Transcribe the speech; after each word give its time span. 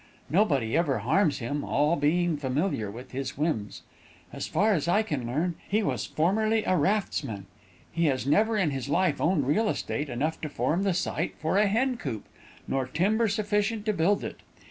Nobody 0.31 0.75
ever 0.75 0.97
harms 0.97 1.37
him, 1.37 1.63
all 1.63 1.95
being 1.95 2.35
familiar 2.35 2.89
with 2.89 3.11
his 3.11 3.37
whims. 3.37 3.83
As 4.33 4.47
far 4.47 4.73
as 4.73 4.87
I 4.87 5.03
can 5.03 5.27
learn, 5.27 5.53
he 5.69 5.83
was 5.83 6.07
formerly 6.07 6.63
a 6.63 6.75
raftsman. 6.75 7.45
He 7.91 8.05
has 8.05 8.25
never 8.25 8.57
in 8.57 8.71
his 8.71 8.89
life 8.89 9.21
owned 9.21 9.45
real 9.45 9.69
estate 9.69 10.09
enough 10.09 10.41
to 10.41 10.49
form 10.49 10.81
the 10.81 10.95
site 10.95 11.35
for 11.37 11.59
a 11.59 11.67
hen 11.67 11.97
coop, 11.97 12.25
nor 12.67 12.87
timber 12.87 13.27
sufficient 13.27 13.85
to 13.85 13.93
build 13.93 14.23
it. 14.23 14.39